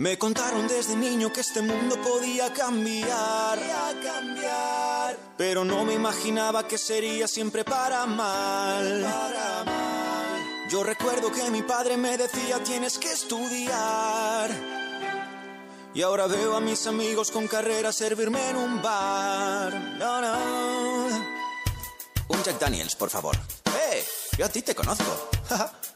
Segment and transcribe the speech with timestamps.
[0.00, 3.58] Me contaron desde niño que este mundo podía cambiar,
[4.02, 9.02] cambiar, pero no me imaginaba que sería siempre para mal.
[9.02, 10.68] Para mal.
[10.70, 14.50] Yo recuerdo que mi padre me decía tienes que estudiar.
[15.92, 19.74] Y ahora veo a mis amigos con carrera servirme en un bar.
[19.98, 21.08] No, no.
[22.26, 23.36] Un Jack Daniels, por favor.
[23.66, 24.02] ¡Eh!
[24.38, 25.28] Yo a ti te conozco.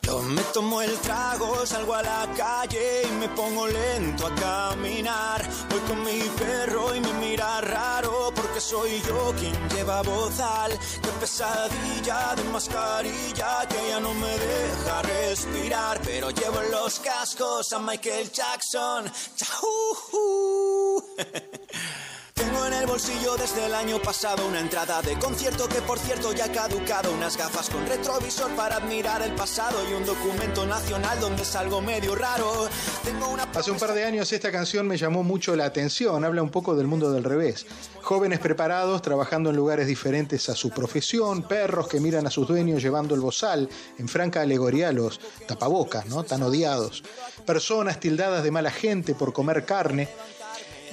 [0.02, 5.48] Yo me tomo el trago, salgo a la calle y me pongo lento a caminar.
[5.70, 10.72] Voy con mi perro y me mira raro porque soy yo quien lleva bozal.
[11.02, 16.00] Qué pesadilla de mascarilla que ya no me deja respirar.
[16.04, 19.10] Pero llevo en los cascos a Michael Jackson.
[19.36, 21.04] ¡Chau!
[22.54, 26.32] Tengo en el bolsillo desde el año pasado una entrada de concierto que por cierto
[26.32, 31.18] ya ha caducado, unas gafas con retrovisor para admirar el pasado y un documento nacional
[31.18, 32.68] donde salgo medio raro.
[33.02, 36.44] Tengo una Hace un par de años esta canción me llamó mucho la atención, habla
[36.44, 37.66] un poco del mundo del revés.
[38.02, 42.80] Jóvenes preparados trabajando en lugares diferentes a su profesión, perros que miran a sus dueños
[42.80, 43.68] llevando el bozal,
[43.98, 45.18] en franca alegoría los
[45.48, 46.22] tapabocas, ¿no?
[46.22, 47.02] Tan odiados.
[47.44, 50.08] Personas tildadas de mala gente por comer carne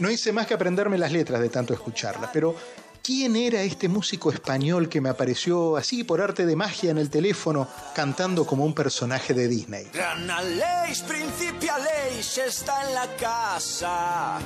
[0.02, 2.56] no hice más que aprenderme las letras de tanto escucharla, pero
[3.04, 7.12] ¿quién era este músico español que me apareció así por arte de magia en el
[7.12, 9.88] teléfono cantando como un personaje de Disney?
[9.94, 14.40] Gran Aleix, Príncipe Aleix está en la casa.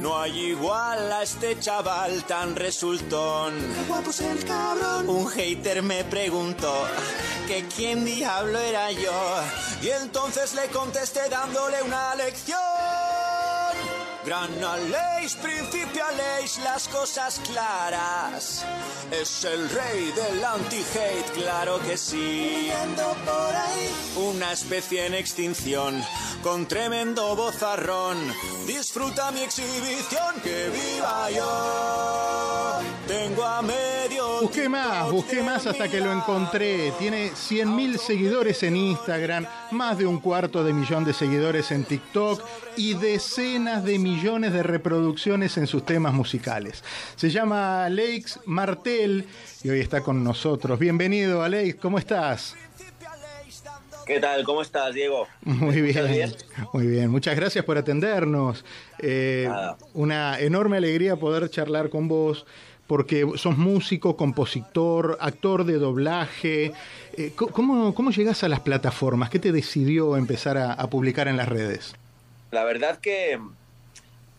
[0.00, 3.54] No hay igual a este chaval tan resultón.
[3.54, 5.08] Qué guapo es el cabrón.
[5.08, 6.84] Un hater me preguntó
[7.46, 9.40] que quién diablo era yo.
[9.80, 12.58] Y entonces le contesté dándole una lección.
[14.26, 18.66] Gran Aleix, Príncipe Aleix, las cosas claras.
[19.12, 22.68] Es el rey del anti-hate, claro que sí.
[23.24, 23.94] Por ahí.
[24.16, 26.04] Una especie en extinción,
[26.42, 28.18] con tremendo bozarrón.
[28.66, 32.80] Disfruta mi exhibición, que viva yo.
[33.06, 34.40] Tengo a medio.
[34.42, 36.92] Busqué más, busqué más hasta que lo encontré.
[36.98, 42.42] Tiene 100.000 seguidores en Instagram, más de un cuarto de millón de seguidores en TikTok
[42.76, 46.82] y decenas de millones de reproducciones en sus temas musicales.
[47.14, 49.26] Se llama Alex Martel
[49.62, 50.78] y hoy está con nosotros.
[50.78, 52.56] Bienvenido, Alex, ¿cómo estás?
[54.04, 54.44] ¿Qué tal?
[54.44, 55.26] ¿Cómo estás, Diego?
[55.42, 56.34] Muy bien, ¿Estás bien?
[56.72, 57.10] muy bien.
[57.10, 58.64] Muchas gracias por atendernos.
[59.00, 59.76] Eh, Nada.
[59.94, 62.46] una enorme alegría poder charlar con vos
[62.86, 66.72] porque sos músico, compositor, actor de doblaje.
[67.16, 69.30] Eh, ¿cómo, ¿Cómo llegás a las plataformas?
[69.30, 71.94] ¿Qué te decidió empezar a, publicar en las redes?
[72.52, 73.40] La verdad que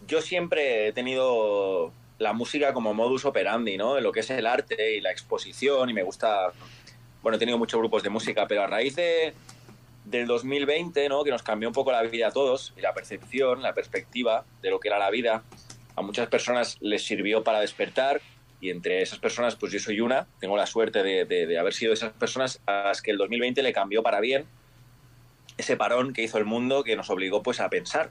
[0.07, 3.99] yo siempre he tenido la música como modus operandi, ¿no?
[3.99, 6.51] Lo que es el arte y la exposición y me gusta...
[7.21, 9.33] Bueno, he tenido muchos grupos de música, pero a raíz de,
[10.05, 11.23] del 2020, ¿no?
[11.23, 14.69] Que nos cambió un poco la vida a todos y la percepción, la perspectiva de
[14.69, 15.43] lo que era la vida,
[15.97, 18.21] a muchas personas les sirvió para despertar
[18.59, 21.73] y entre esas personas, pues yo soy una, tengo la suerte de, de- de haber
[21.73, 24.45] sido de esas personas a las que el 2020 le cambió para bien
[25.57, 28.09] ese parón que hizo el mundo que nos obligó pues a pensar,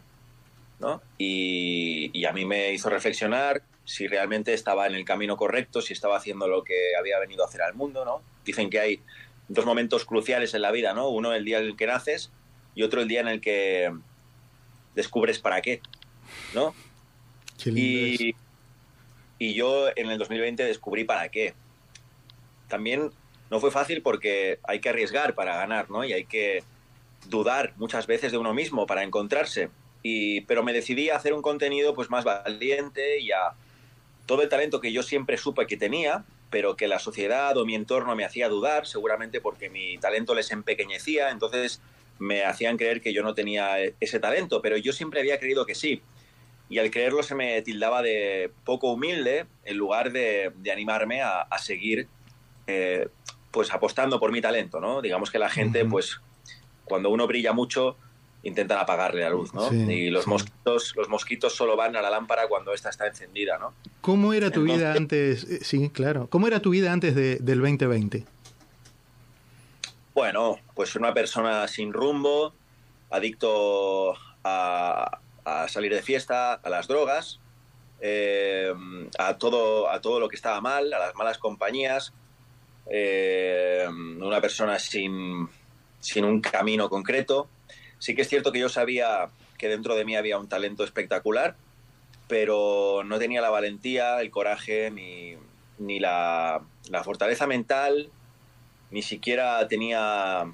[0.81, 1.01] ¿no?
[1.19, 5.93] Y, y a mí me hizo reflexionar si realmente estaba en el camino correcto, si
[5.93, 8.21] estaba haciendo lo que había venido a hacer al mundo, ¿no?
[8.45, 9.01] Dicen que hay
[9.49, 11.09] dos momentos cruciales en la vida, ¿no?
[11.09, 12.33] Uno el día en el que naces
[12.75, 13.93] y otro el día en el que
[14.95, 15.81] descubres para qué,
[16.55, 16.75] ¿no?
[17.63, 18.37] Qué lindo es.
[19.39, 21.55] Y, yo en el 2020 descubrí para qué.
[22.69, 23.11] También
[23.51, 26.05] no fue fácil porque hay que arriesgar para ganar, ¿no?
[26.05, 26.65] Y hay que
[27.27, 29.71] dudar muchas veces de uno mismo para encontrarse.
[30.03, 33.53] Y, pero me decidí a hacer un contenido pues más valiente y a
[34.27, 37.75] todo el talento que yo siempre supe que tenía, pero que la sociedad o mi
[37.75, 41.81] entorno me hacía dudar, seguramente porque mi talento les empequeñecía, entonces
[42.19, 45.75] me hacían creer que yo no tenía ese talento, pero yo siempre había creído que
[45.75, 46.03] sí
[46.69, 51.43] y al creerlo se me tildaba de poco humilde en lugar de, de animarme a,
[51.43, 52.09] a seguir
[52.67, 53.09] eh,
[53.53, 55.01] pues apostando por mi talento, ¿no?
[55.01, 56.21] Digamos que la gente, pues
[56.85, 57.97] cuando uno brilla mucho,
[58.43, 59.69] intentan apagarle la luz, ¿no?
[59.71, 60.31] Sí, y los sí.
[60.31, 63.73] mosquitos, los mosquitos solo van a la lámpara cuando ésta está encendida, ¿no?
[64.01, 65.45] ¿Cómo era tu Entonces- vida antes?
[65.45, 66.29] eh, Sí, claro.
[66.31, 68.25] ¿Cómo era tu vida antes de- del 2020?
[70.15, 72.55] Bueno, pues una persona sin rumbo,
[73.11, 74.15] adicto
[74.45, 77.39] a, a salir de fiesta, a las drogas,
[78.01, 78.75] eh,
[79.17, 82.13] a, todo, a todo lo que estaba mal, a las malas compañías,
[82.91, 85.49] eh, una persona sin,
[86.01, 87.49] sin un camino concreto.
[88.01, 91.55] Sí que es cierto que yo sabía que dentro de mí había un talento espectacular,
[92.27, 95.37] pero no tenía la valentía, el coraje ni,
[95.79, 96.61] ni la,
[96.91, 98.11] la fortaleza mental
[98.91, 100.53] ni siquiera tenía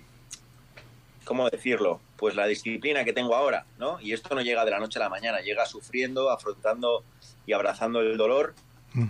[1.25, 2.01] ¿cómo decirlo?
[2.17, 4.01] Pues la disciplina que tengo ahora, ¿no?
[4.01, 7.05] Y esto no llega de la noche a la mañana, llega sufriendo, afrontando
[7.47, 8.55] y abrazando el dolor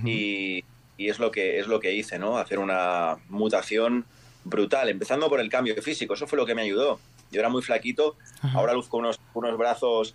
[0.04, 0.64] y,
[0.96, 2.38] y, es, lo que, es lo que hice, ¿no?
[2.38, 4.06] Hacer una mutación
[4.44, 7.00] brutal, empezando por el cambio físico, eso fue lo que me ayudó.
[7.30, 8.16] Yo era muy flaquito,
[8.54, 10.14] ahora luzco unos, unos brazos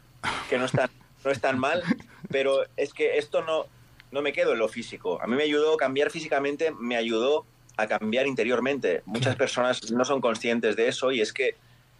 [0.49, 0.89] que no están,
[1.23, 1.83] no están mal,
[2.29, 3.65] pero es que esto no,
[4.11, 5.19] no me quedo en lo físico.
[5.21, 7.45] A mí me ayudó a cambiar físicamente, me ayudó
[7.77, 9.01] a cambiar interiormente.
[9.05, 11.55] Muchas personas no son conscientes de eso y es que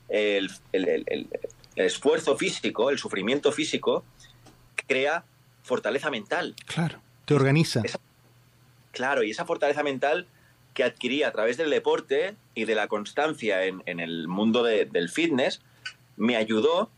[0.09, 0.49] el,
[1.75, 4.03] esfuerzo físico, el sufrimiento físico,
[4.87, 5.23] crea
[5.63, 6.55] fortaleza mental.
[6.65, 7.83] Claro, te organiza.
[8.91, 10.27] claro, y esa fortaleza mental
[10.73, 15.61] que adquirí a través del deporte y de la constancia en, el mundo del fitness,
[16.15, 16.91] me ayudó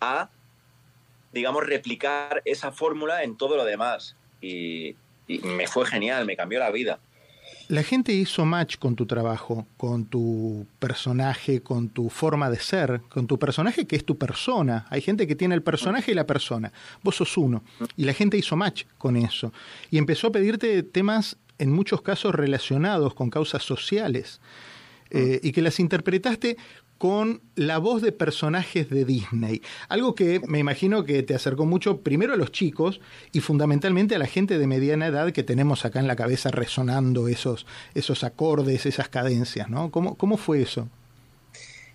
[0.00, 0.30] a,
[1.32, 4.16] digamos, replicar esa fórmula en todo lo demás.
[4.40, 7.00] y me fue genial, me cambió la vida.
[7.68, 13.00] La gente hizo match con tu trabajo, con tu personaje, con tu forma de ser,
[13.08, 14.86] con tu personaje que es tu persona.
[14.90, 16.72] Hay gente que tiene el personaje y la persona.
[17.02, 17.64] Vos sos uno.
[17.96, 19.52] Y la gente hizo match con eso.
[19.90, 24.40] Y empezó a pedirte temas, en muchos casos, relacionados con causas sociales.
[25.10, 26.56] Eh, y que las interpretaste
[26.98, 29.62] con la voz de personajes de Disney.
[29.88, 33.00] Algo que me imagino que te acercó mucho primero a los chicos
[33.32, 37.28] y fundamentalmente a la gente de mediana edad que tenemos acá en la cabeza resonando
[37.28, 39.90] esos, esos acordes, esas cadencias, ¿no?
[39.90, 40.88] ¿Cómo, cómo fue eso?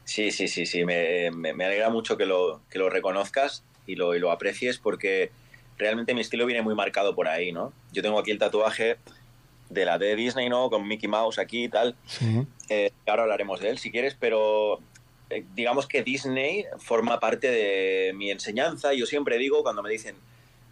[0.04, 0.86] Sí, sí, sí, sí.
[0.86, 5.32] Me, me, alegra mucho que lo, que lo reconozcas y lo, y lo aprecies porque
[5.78, 7.74] realmente mi estilo viene muy marcado por ahí, ¿no?
[7.94, 8.98] Yo tengo aquí el tatuaje
[9.70, 10.70] de la de Disney, ¿no?
[10.70, 11.96] Con Mickey Mouse aquí y tal.
[12.06, 12.46] Sí.
[12.70, 14.80] Eh, ahora hablaremos de él si quieres, pero
[15.30, 18.94] eh, digamos que Disney forma parte de mi enseñanza.
[18.94, 20.16] Yo siempre digo cuando me dicen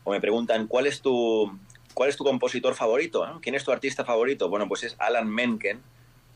[0.03, 1.51] o me preguntan cuál es tu
[1.93, 4.49] cuál es tu compositor favorito, ¿quién es tu artista favorito.
[4.49, 5.81] Bueno, pues es Alan Menken,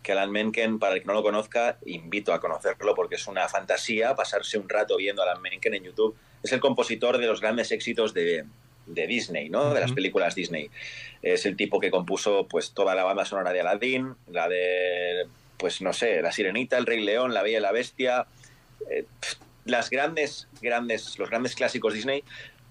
[0.01, 3.47] que Alan Menken, para el que no lo conozca, invito a conocerlo porque es una
[3.47, 6.15] fantasía pasarse un rato viendo a Alan Menken en YouTube.
[6.41, 8.45] Es el compositor de los grandes éxitos de,
[8.93, 9.73] de Disney, ¿no?
[9.73, 10.69] De las películas Disney.
[11.21, 15.27] Es el tipo que compuso pues toda la banda sonora de Aladdin, la de
[15.57, 18.25] pues no sé, La Sirenita, El Rey León, La Bella y la Bestia,
[18.89, 19.05] eh,
[19.63, 22.23] las grandes, grandes, los grandes clásicos Disney,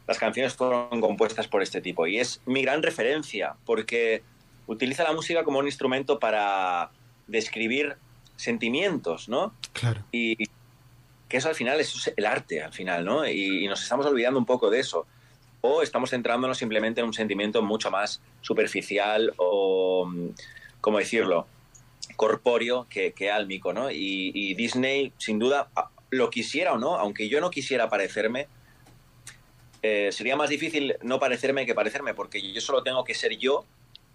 [0.08, 2.08] las canciones fueron compuestas por este tipo.
[2.08, 4.24] Y es mi gran referencia, porque
[4.66, 6.90] utiliza la música como un instrumento para
[7.28, 7.94] describir
[8.34, 9.54] sentimientos, ¿no?
[9.72, 10.04] Claro.
[10.10, 10.36] Y
[11.28, 13.24] que eso al final es el arte, al final, ¿no?
[13.24, 15.06] Y, y nos estamos olvidando un poco de eso.
[15.60, 20.10] O estamos centrándonos simplemente en un sentimiento mucho más superficial o,
[20.80, 21.46] ¿cómo decirlo?
[22.16, 23.90] corpóreo que, que álmico, ¿no?
[23.90, 25.70] Y, Disney, sin duda,
[26.10, 28.46] lo quisiera o no, aunque yo no quisiera parecerme,
[29.82, 33.64] eh, sería más difícil no parecerme que parecerme, porque yo solo tengo que ser yo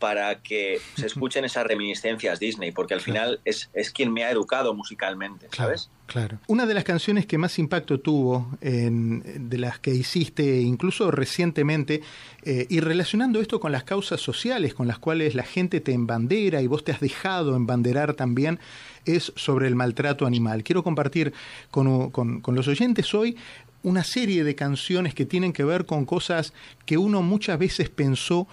[0.05, 4.29] para que se escuchen esas reminiscencias Disney, porque al final es, es quien me ha
[4.29, 5.89] educado musicalmente, ¿sabes?
[6.05, 11.09] Claro, Una de las canciones que más impacto tuvo, en, de las que hiciste incluso
[11.09, 12.03] recientemente,
[12.43, 16.61] eh, y relacionando esto con las causas sociales con las cuales la gente te embandera
[16.61, 18.59] y vos te has dejado embanderar también,
[19.05, 20.63] es sobre el maltrato animal.
[20.63, 21.33] Quiero compartir
[21.71, 23.37] con, con, con los oyentes hoy
[23.81, 26.53] una serie de canciones que tienen que ver con cosas
[26.85, 28.47] que uno muchas veces pensó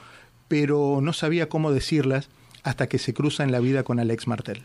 [0.53, 2.29] pero no sabía cómo decirlas
[2.63, 4.65] hasta que se cruza en la vida con Alex Martel.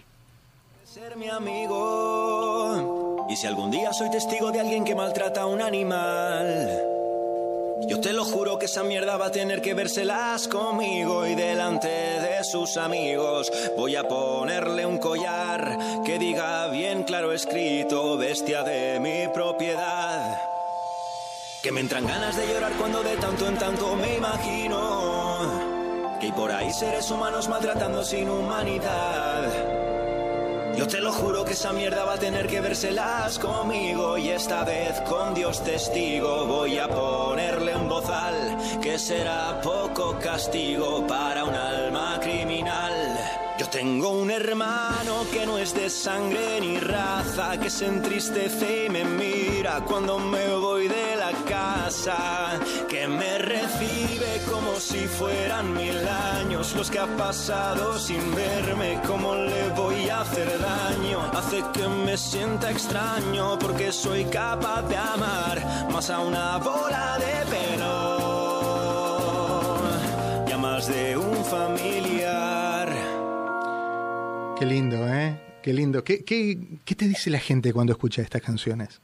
[0.84, 3.26] Ser mi amigo.
[3.30, 6.84] Y si algún día soy testigo de alguien que maltrata a un animal,
[7.88, 11.88] yo te lo juro que esa mierda va a tener que vérselas conmigo y delante
[11.88, 19.00] de sus amigos voy a ponerle un collar que diga bien claro escrito, bestia de
[19.00, 20.38] mi propiedad.
[21.64, 25.17] Que me entran ganas de llorar cuando de tanto en tanto me imagino
[26.20, 29.78] que por ahí seres humanos maltratando sin humanidad.
[30.76, 34.64] Yo te lo juro que esa mierda va a tener que vérselas conmigo y esta
[34.64, 41.56] vez con Dios testigo voy a ponerle un bozal que será poco castigo para un
[41.56, 43.18] alma criminal.
[43.58, 48.90] Yo tengo un hermano que no es de sangre ni raza, que se entristece y
[48.90, 55.98] me mira cuando me voy de la casa, que me recibe como si fueran mil
[56.08, 61.88] años los que ha pasado sin verme, como le voy a hacer daño, hace que
[61.88, 67.98] me sienta extraño porque soy capaz de amar más a una bola de pelo,
[70.48, 72.88] ya más de un familiar.
[74.58, 75.40] Qué lindo, ¿eh?
[75.62, 76.04] Qué lindo.
[76.04, 79.02] ¿Qué, qué, qué te dice la gente cuando escucha estas canciones?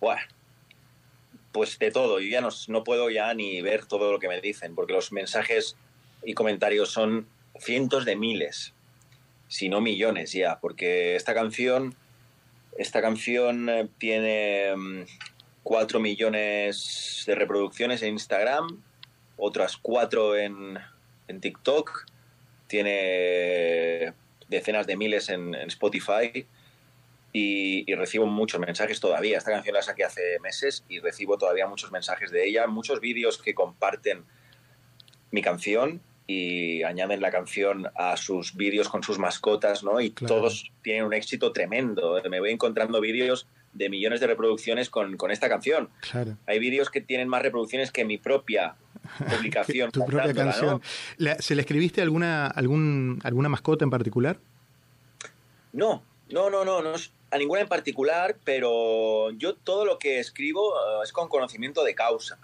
[0.00, 0.20] Bueno,
[1.54, 2.20] pues de todo.
[2.20, 5.12] Yo ya no, no puedo ya ni ver todo lo que me dicen, porque los
[5.12, 5.76] mensajes
[6.22, 7.26] y comentarios son
[7.58, 8.74] cientos de miles,
[9.48, 11.96] si no millones ya, porque esta canción
[12.76, 14.74] esta canción eh, tiene
[15.62, 18.82] 4 mm, millones de reproducciones en Instagram,
[19.36, 20.78] otras 4 en,
[21.28, 22.06] en TikTok,
[22.66, 24.12] tiene
[24.48, 26.46] decenas de miles en, Spotify
[27.36, 29.36] y, recibo muchos mensajes todavía.
[29.36, 33.42] Esta canción la saqué hace meses y recibo todavía muchos mensajes de ella, muchos vídeos
[33.42, 34.24] que comparten
[35.32, 40.00] mi canción y añaden la canción a sus vídeos con sus mascotas, ¿no?
[40.00, 42.22] Y todos tienen un éxito tremendo.
[42.30, 45.90] Me voy encontrando vídeos de millones de reproducciones con, esta canción.
[46.46, 48.76] Hay vídeos que tienen más reproducciones que mi propia
[49.36, 49.90] publicación.
[49.90, 50.80] tu propia canción.
[51.40, 54.38] ¿Se le escribiste alguna, algún, alguna mascota en particular?
[55.72, 56.94] No, no, no, no, no
[57.34, 61.92] a ninguna en particular, pero yo todo lo que escribo eh, es con conocimiento de
[61.94, 62.38] causa.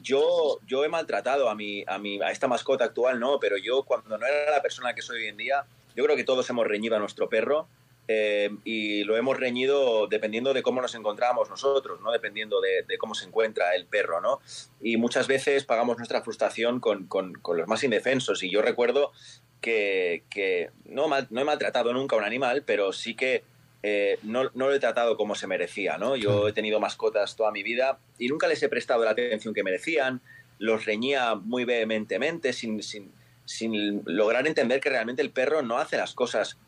[0.00, 3.82] Yo yo he maltratado a mi, a mi a esta mascota actual, no, pero yo
[3.82, 6.66] cuando no era la persona que soy hoy en día, yo creo que todos hemos
[6.66, 7.66] reñido a nuestro perro
[8.08, 13.14] eh, y lo hemos reñido dependiendo de cómo nos encontramos nosotros, no dependiendo de, cómo
[13.14, 14.40] se encuentra el perro, ¿no?
[14.80, 18.42] Y muchas veces pagamos nuestra frustración con, con, los más indefensos.
[18.42, 19.12] Y yo recuerdo
[19.60, 23.44] que, que no, no, he maltratado nunca a un animal, pero sí que
[23.82, 26.16] eh, no, no, lo he tratado como se merecía, ¿no?
[26.16, 29.64] Yo he tenido mascotas toda mi vida y nunca les he prestado la atención que
[29.64, 30.20] merecían,
[30.58, 33.12] los reñía muy vehementemente sin, sin,
[33.44, 36.58] sin lograr entender que realmente el perro no hace las cosas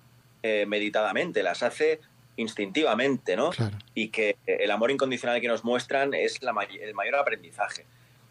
[0.42, 2.00] eh, meditadamente, las hace
[2.36, 3.50] instintivamente, ¿no?
[3.94, 7.86] Y que el amor incondicional que nos muestran es la el mayor aprendizaje.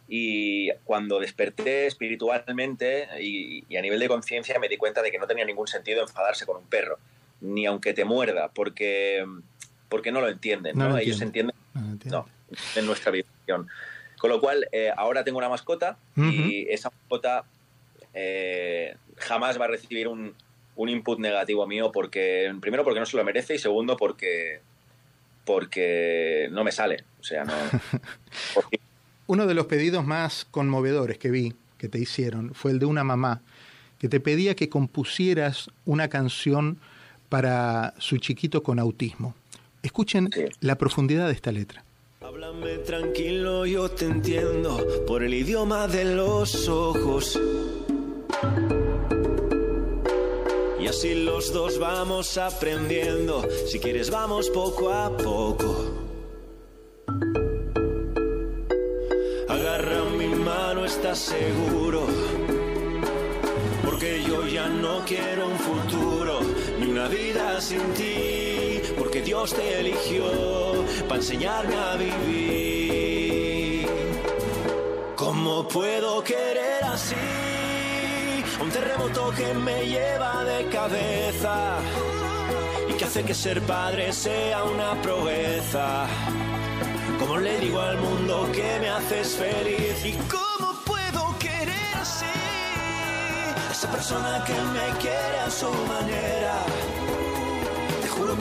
[0.07, 5.25] Y cuando desperté espiritualmente y, a nivel de conciencia me di cuenta de que no
[5.25, 6.99] tenía ningún sentido enfadarse con un perro,
[7.43, 9.25] ni aunque te muerda, porque,
[9.89, 10.97] porque no lo entienden, ¿no?
[10.97, 11.55] Ellos entienden,
[12.05, 12.25] no,
[12.75, 13.67] en nuestra visión.
[14.17, 17.43] Con lo cual, eh, ahora tengo una mascota y esa mascota
[18.13, 20.33] eh, jamás va a recibir un,
[20.75, 24.61] un input negativo mío porque primero porque no se lo merece y segundo porque
[25.45, 27.53] porque no me sale, o sea, no
[29.27, 33.03] Uno de los pedidos más conmovedores que vi que te hicieron fue el de una
[33.03, 33.41] mamá
[33.99, 36.79] que te pedía que compusieras una canción
[37.33, 39.33] para su chiquito con autismo.
[39.81, 41.83] Escuchen la profundidad de esta letra.
[42.21, 47.41] Háblame tranquilo, yo te entiendo por el idioma de los ojos.
[50.79, 53.43] Y así los dos vamos aprendiendo.
[53.65, 55.75] Si quieres, vamos poco a poco.
[59.49, 61.82] Agarra mi mano, estás seguro.
[69.51, 70.23] Te eligió
[71.09, 73.89] para enseñarme a vivir.
[75.17, 77.15] ¿Cómo puedo querer así?
[78.61, 81.77] Un terremoto que me lleva de cabeza
[82.89, 86.07] y que hace que ser padre sea una proeza.
[87.19, 92.25] Como le digo al mundo que me haces feliz y cómo puedo querer así
[93.69, 96.63] esa persona que me quiere a su manera.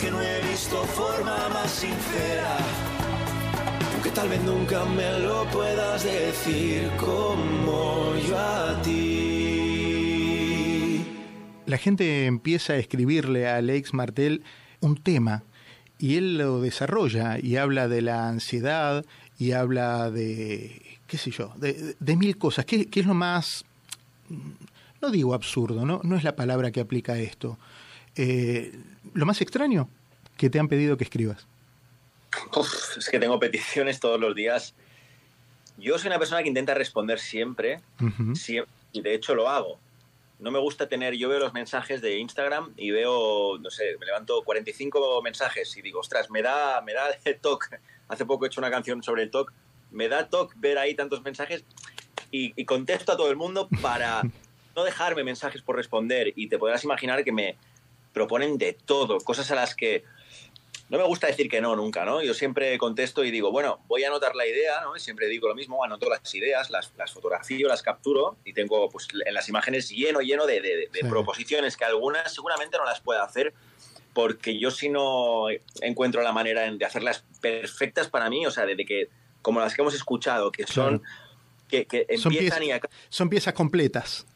[0.00, 2.56] Que no he visto forma más sincera.
[3.94, 9.52] Aunque tal vez nunca me lo puedas decir como yo a ti
[11.72, 14.42] la gente empieza a escribirle a Alex Martel
[14.80, 15.42] un tema
[15.98, 19.06] y él lo desarrolla y habla de la ansiedad
[19.38, 22.66] y habla de, qué sé yo, de, mil cosas.
[22.66, 23.64] ¿Qué, es lo más,
[25.00, 27.58] no digo absurdo, no, no es la palabra que aplica esto,
[28.16, 28.78] eh,
[29.14, 29.88] lo más extraño
[30.36, 31.46] que te han pedido que escribas?
[32.96, 34.74] es que tengo peticiones todos los días.
[35.76, 37.80] Yo soy una persona que intenta responder siempre,
[38.34, 39.78] siempre y de hecho lo hago
[40.42, 44.06] no me gusta tener, yo veo los mensajes de Instagram y veo, no sé, me
[44.06, 47.78] levanto 45 mensajes y digo, ostras, me da, me da el toque.
[48.08, 49.52] Hace poco he hecho una canción sobre el TOC,
[49.92, 51.64] me da toque ver ahí tantos mensajes
[52.32, 54.22] y, y, contesto a todo el mundo para
[54.76, 57.56] no dejarme mensajes por responder y te podrás imaginar que me
[58.12, 60.04] proponen de todo, cosas a las que
[60.92, 62.22] no me gusta decir que no nunca, ¿no?
[62.22, 64.94] Yo siempre contesto y digo, bueno, voy a anotar la idea, ¿no?
[64.98, 69.08] siempre digo lo mismo, anoto las ideas, las, las fotografío, las capturo y tengo pues
[69.24, 73.54] en las imágenes lleno, lleno de, proposiciones que algunas seguramente no las pueda hacer
[74.12, 75.46] porque yo si no
[75.80, 79.08] encuentro la manera de hacerlas perfectas para mí, o sea, de, que
[79.40, 81.02] como las que hemos escuchado, que son...
[81.68, 82.70] Que, empiezan y
[83.08, 84.26] Son piezas completas.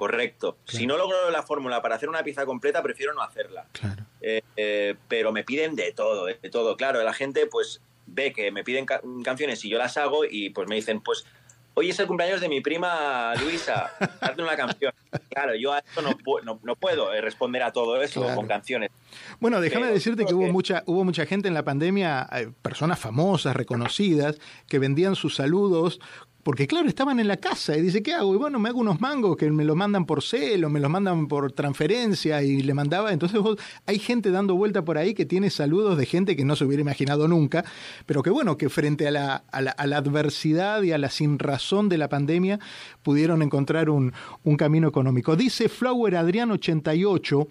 [0.00, 0.56] Correcto.
[0.64, 3.66] Si no logro la fórmula para hacer una pieza completa, prefiero no hacerla.
[3.72, 4.02] Claro.
[4.22, 6.74] Eh, eh, pero me piden de todo, de todo.
[6.78, 8.86] Claro, la gente pues ve que me piden
[9.22, 11.26] canciones y yo las hago y pues me dicen, pues,
[11.74, 13.90] hoy es el cumpleaños de mi prima Luisa,
[14.22, 14.94] hazte una canción.
[15.28, 16.16] Claro, yo a esto no,
[16.62, 18.90] no, puedo eh, responder a todo eso con canciones.
[19.38, 23.54] Bueno, déjame decirte que hubo, mucha, hubo mucha gente en la pandemia, eh, personas famosas,
[23.54, 26.00] reconocidas, que vendían sus saludos
[26.42, 28.34] porque claro, estaban en la casa y dice, ¿qué hago?
[28.34, 31.28] Y bueno, me hago unos mangos que me los mandan por celo, me los mandan
[31.28, 33.12] por transferencia y le mandaba.
[33.12, 33.40] Entonces
[33.86, 36.80] hay gente dando vuelta por ahí que tiene saludos de gente que no se hubiera
[36.80, 37.64] imaginado nunca,
[38.06, 41.98] pero que bueno, que frente a la, a la, adversidad y a la sinrazón de
[41.98, 42.58] la pandemia
[43.02, 45.36] pudieron encontrar un, un camino económico.
[45.36, 47.48] Dice Flower Adrián 88,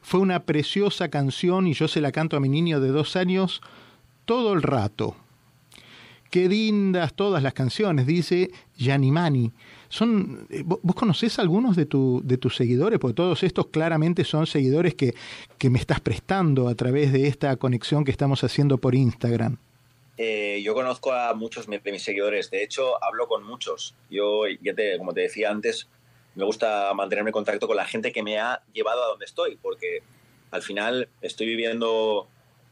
[0.00, 3.62] fue una preciosa canción y yo se la canto a mi niño de dos años
[4.24, 5.16] todo el rato.
[6.34, 9.52] Qué lindas todas las canciones, dice Yanimani.
[9.88, 12.98] Son, eh, ¿Vos conocés algunos de, tu, de tus seguidores?
[12.98, 15.14] Porque todos estos claramente son seguidores que,
[15.58, 19.58] que me estás prestando a través de esta conexión que estamos haciendo por Instagram.
[20.16, 23.94] Eh, yo conozco a muchos de mis seguidores, de hecho hablo con muchos.
[24.10, 25.86] Yo, ya te, como te decía antes,
[26.34, 29.54] me gusta mantenerme en contacto con la gente que me ha llevado a donde estoy,
[29.62, 30.02] porque
[30.50, 32.26] al final estoy viviendo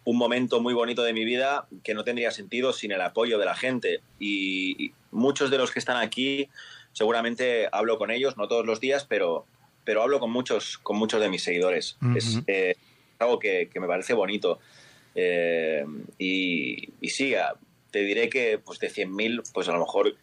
[0.04, 3.44] un momento muy bonito de mi vida que no tendría sentido sin el apoyo de
[3.44, 4.00] la gente.
[4.18, 6.48] Y, muchos de los que están aquí,
[6.92, 9.44] seguramente hablo con ellos, no todos los días, pero,
[9.84, 11.98] pero hablo con muchos, con muchos de mis seguidores.
[12.16, 12.76] Es eh,
[13.18, 14.58] algo que, me parece bonito.
[15.14, 15.84] Eh,
[16.18, 17.34] y, y, sí,
[17.90, 20.16] te diré que pues de 100.000, pues a lo mejor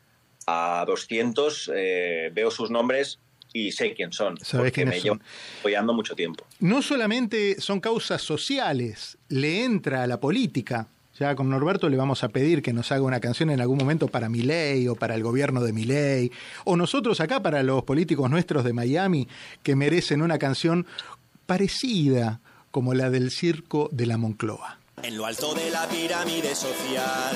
[0.48, 3.20] a 200 eh, veo sus nombres
[3.54, 4.38] y sé quién son.
[4.38, 5.20] Sabes porque me llevo
[5.60, 6.46] apoyando mucho tiempo.
[6.60, 10.88] No solamente son causas sociales, le entra a la política.
[11.20, 14.08] Ya con Norberto le vamos a pedir que nos haga una canción en algún momento
[14.08, 16.32] para ley o para el gobierno de ley
[16.64, 19.28] o nosotros acá para los políticos nuestros de Miami
[19.62, 20.88] que merecen una canción
[21.46, 22.40] parecida
[22.72, 24.79] como la del circo de la Moncloa.
[25.02, 27.36] En lo alto de la pirámide social,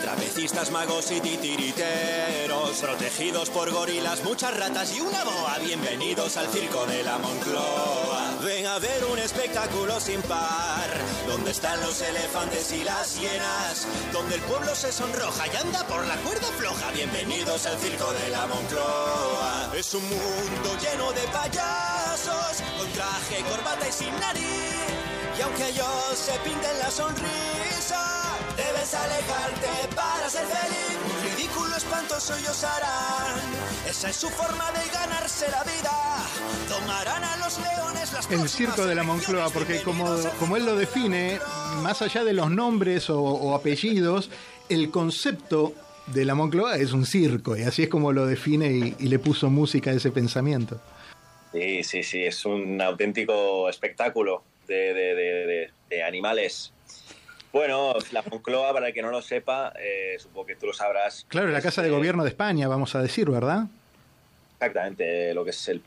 [0.00, 5.56] trapecistas, magos y titiriteros, protegidos por gorilas, muchas ratas y una boa.
[5.64, 8.34] Bienvenidos al circo de la Moncloa.
[8.44, 10.90] Ven a ver un espectáculo sin par,
[11.28, 16.04] donde están los elefantes y las hienas, donde el pueblo se sonroja y anda por
[16.06, 16.90] la cuerda floja.
[16.90, 19.70] Bienvenidos al circo de la Moncloa.
[19.76, 25.03] Es un mundo lleno de payasos, con traje, corbata y sin nariz.
[25.36, 30.98] Y aunque ellos se pinten la sonrisa, debes alejarte para ser feliz.
[31.04, 33.40] Un ridículo espantoso ellos harán.
[33.88, 35.90] Esa es su forma de ganarse la vida.
[36.68, 40.06] Tomarán a los leones las El circo de la Moncloa, porque como,
[40.38, 41.40] como él lo define,
[41.82, 44.30] más allá de los nombres o, apellidos,
[44.68, 45.74] el concepto
[46.06, 49.18] de la Moncloa es un circo, y así es como lo define y, y le
[49.18, 50.80] puso música a ese pensamiento.
[51.52, 55.70] Sí, sí, sí, es un auténtico espectáculo de,
[56.06, 56.72] animales.
[57.52, 61.24] Bueno, la Moncloa, para el que no lo sepa, eh, supongo que tú lo sabrás.
[61.28, 63.66] Claro, la Casa de Gobierno de España, vamos a decir, ¿verdad?
[64.54, 65.80] Exactamente, lo que es el...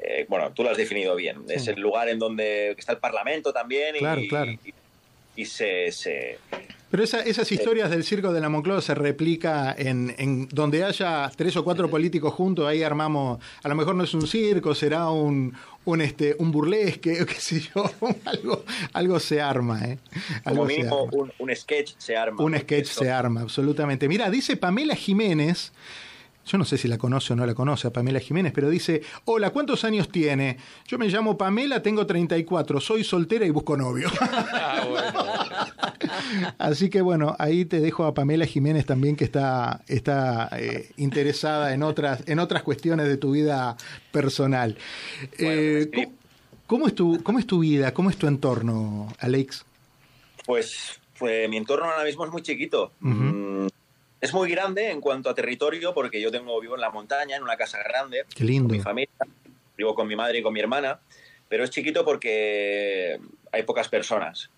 [0.00, 1.42] Eh, bueno, tú lo has definido bien.
[1.48, 4.52] Es el lugar en donde está el Parlamento también y, claro, claro.
[5.34, 6.38] y, se, se,
[6.90, 11.64] pero esas historias del circo de la Moncloa se replica en, donde haya tres o
[11.64, 15.54] cuatro políticos juntos, ahí armamos, a lo mejor no es un circo, será un,
[15.88, 17.90] un, este, un burlesque, qué sé yo,
[18.26, 19.82] algo, algo se arma.
[19.84, 19.98] ¿eh?
[20.44, 22.42] Algo Como mismo Un, un, sketch se arma.
[22.42, 24.06] Un sketch se arma, absolutamente.
[24.06, 25.72] Mira, dice Pamela Jiménez
[26.48, 29.02] yo no sé si la conoce o no la conoce a Pamela Jiménez, pero dice,
[29.26, 30.56] hola, ¿cuántos años tiene?
[30.86, 34.10] Yo me llamo Pamela, tengo 34, soy soltera y busco novio.
[34.60, 35.66] Ah,
[36.58, 41.74] Así que bueno, ahí te dejo a Pamela Jiménez también que está, está eh, interesada
[41.74, 43.76] en otras, en otras cuestiones de tu vida
[44.10, 44.76] personal.
[45.38, 45.90] Eh,
[46.66, 47.92] ¿cómo, es tu, ¿Cómo es tu vida?
[47.92, 49.64] ¿Cómo es tu entorno, Alex?
[50.46, 52.92] Pues, pues mi entorno ahora mismo es muy chiquito.
[54.20, 57.42] Es muy grande en cuanto a territorio porque yo tengo vivo en la montaña, en
[57.42, 58.68] una casa grande, Qué lindo.
[58.68, 59.14] con mi familia,
[59.76, 61.00] vivo con mi madre y con mi hermana,
[61.48, 63.18] pero es chiquito porque
[63.52, 64.50] hay pocas personas.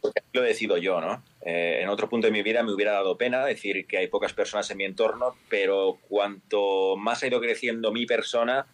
[0.00, 1.22] Porque lo decido yo, ¿no?
[1.40, 4.32] Eh, en otro punto de mi vida me hubiera dado pena decir que hay pocas
[4.32, 8.66] personas en mi entorno, pero cuanto más ha ido creciendo mi persona,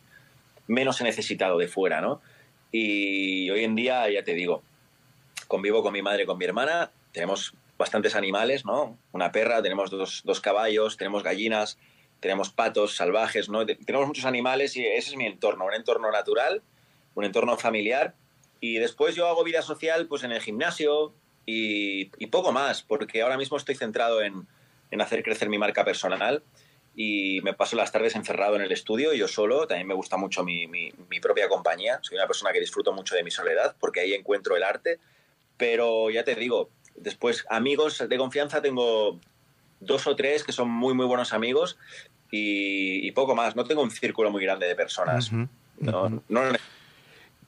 [0.67, 2.21] menos he necesitado de fuera, ¿no?
[2.73, 4.63] Y hoy en día, ya te digo,
[5.47, 8.97] convivo con mi madre y con mi hermana, tenemos bastantes animales, ¿no?
[9.11, 11.79] Una perra, tenemos dos, dos caballos, tenemos gallinas,
[12.21, 13.67] tenemos patos salvajes, ¿no?
[13.67, 16.63] Tenemos muchos animales y ese es mi entorno, un entorno natural,
[17.17, 18.15] un entorno familiar.
[18.61, 21.13] Y después yo hago vida social pues en el gimnasio
[21.45, 24.47] y, poco más, porque ahora mismo estoy centrado en,
[24.93, 26.45] en, hacer crecer mi marca personal
[26.95, 30.45] y me paso las tardes encerrado en el estudio, yo solo, también me gusta mucho
[30.45, 34.01] mi, mi, mi propia compañía, soy una persona que disfruto mucho de mi soledad porque
[34.01, 35.01] ahí encuentro el arte,
[35.57, 39.19] pero ya te digo, Después, amigos de confianza tengo
[39.81, 41.79] dos o tres que son muy, muy buenos amigos
[42.31, 43.57] y, poco más.
[43.57, 45.31] No tengo un círculo muy grande de personas.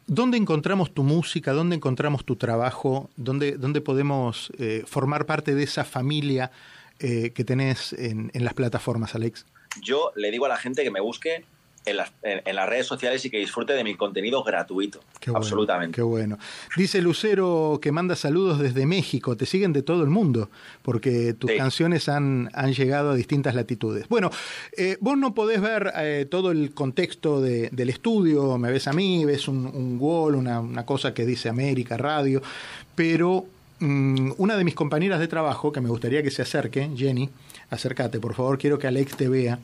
[0.07, 1.53] ¿Dónde encontramos tu música?
[1.53, 3.09] ¿Dónde encontramos tu trabajo?
[3.17, 6.51] ¿Dónde, dónde podemos eh, formar parte de esa familia
[6.99, 9.47] eh, que tenés en, en las plataformas, Alex?
[9.81, 11.45] Yo le digo a la gente que me busque
[11.87, 15.01] en las, en, las, redes sociales y que disfrute de mi contenido gratuito.
[15.35, 15.95] absolutamente.
[15.95, 16.39] Qué bueno.
[16.77, 19.37] Dice Lucero que manda saludos desde México.
[19.37, 20.51] Te siguen de todo el mundo
[20.83, 24.09] porque tus canciones han, han, llegado a distintas latitudes.
[24.09, 24.31] Bueno,
[24.77, 28.57] eh, vos no podés ver eh, todo el contexto de, del estudio.
[28.59, 32.43] Me ves a mí, ves un, un wall, una, una cosa que dice América Radio,
[32.95, 33.47] pero
[33.81, 37.29] mm, una de mis compañeras de trabajo, que me gustaría que se acerque, Jenny,
[37.71, 39.59] acércate, por favor, quiero que Alex te vea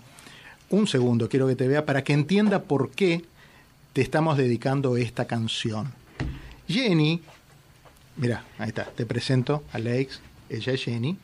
[0.71, 3.25] un segundo, quiero que te vea para que entienda por qué
[3.93, 5.93] te estamos dedicando esta canción.
[6.69, 7.21] Jenny,
[8.17, 11.19] mira, ahí está, te presento a Alex, ella es Jenny.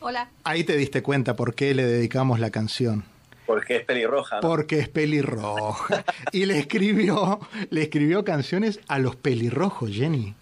[0.00, 0.28] Hola.
[0.42, 3.04] Ahí te diste cuenta por qué le dedicamos la canción.
[3.46, 4.40] Porque es pelirroja.
[4.40, 6.04] Porque es pelirroja.
[6.32, 10.34] y le escribió, le escribió canciones a los pelirrojos, Jenny.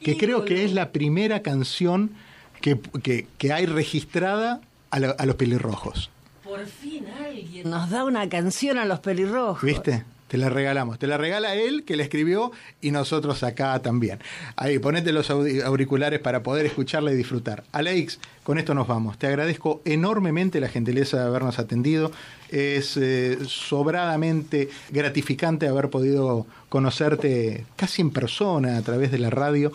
[0.00, 2.12] Que creo que es la primera canción
[2.60, 6.10] que, hay registrada a, a los pelirrojos.
[6.50, 9.62] Por fin alguien nos da una canción a los pelirrojos.
[9.62, 10.02] ¿Viste?
[10.26, 10.98] Te la regalamos.
[10.98, 14.18] Te la regala él, que la escribió, y nosotros acá también.
[14.56, 17.62] Ahí, ponete los auriculares para poder escucharla y disfrutar.
[17.70, 19.16] Alex, con esto nos vamos.
[19.16, 22.10] Te agradezco enormemente la gentileza de habernos atendido.
[22.48, 29.72] Es eh, sobradamente gratificante haber podido conocerte casi en persona a través de la radio.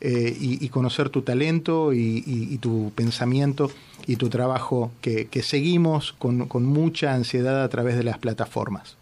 [0.00, 3.68] Eh, y, conocer tu talento y, tu pensamiento
[4.06, 8.96] y tu trabajo que, seguimos con, mucha ansiedad a través de las plataformas.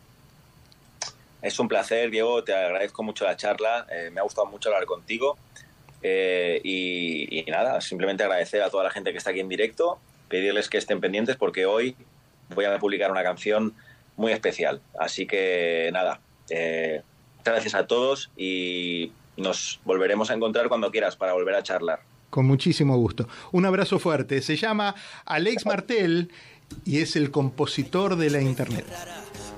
[1.43, 4.87] Es un placer, Diego, te agradezco mucho la charla, eh, me ha gustado mucho hablar
[4.87, 5.37] contigo
[6.03, 10.71] eh, y, nada, simplemente agradecer a toda la gente que está aquí en directo, pedirles
[10.71, 11.95] que estén pendientes porque hoy
[12.55, 13.75] voy a publicar una canción
[14.17, 14.81] muy especial.
[14.99, 16.21] Así que nada,
[17.45, 22.01] gracias a todos y nos volveremos a encontrar cuando quieras para volver a charlar.
[22.31, 23.29] Con muchísimo gusto.
[23.53, 24.43] Un abrazo fuerte.
[24.43, 24.95] Se llama
[25.25, 26.33] Alex Martel
[26.85, 28.87] y es el compositor de la Internet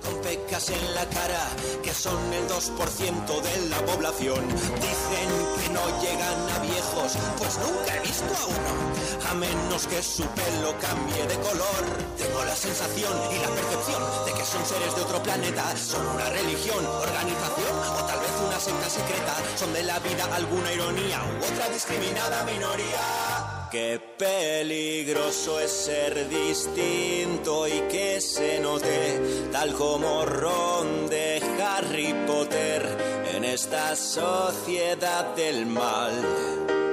[0.03, 1.49] con pecas en la cara,
[1.83, 4.47] que son el 2% de la población.
[4.49, 10.03] Dicen que no llegan a viejos, pues nunca he visto a uno, a menos que
[10.03, 11.83] su pelo cambie de color.
[12.17, 16.29] Tengo la sensación y la percepción de que son seres de otro planeta, son una
[16.31, 21.69] religión, organización o tal vez secta secreta, son de la vida alguna ironía u otra
[21.69, 23.69] discriminada minoría.
[23.71, 33.25] Qué peligroso es ser distinto y que se note, tal como Ron de Harry Potter,
[33.35, 36.88] en esta sociedad del mal.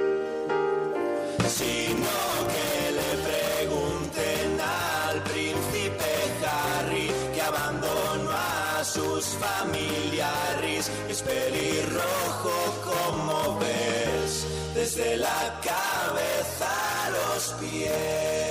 [8.96, 18.45] Sus familiares, es pelirrojo como ves desde la cabeza a los pies.